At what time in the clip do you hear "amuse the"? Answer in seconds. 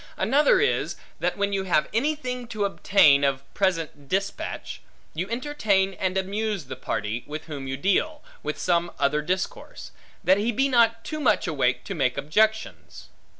6.17-6.75